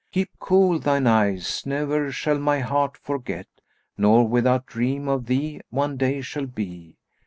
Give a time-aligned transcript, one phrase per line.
[0.11, 3.45] Keep cool thine eyes; ne'er shall my heart forget,
[3.77, 6.97] * Nor without dream of thee one day shall be.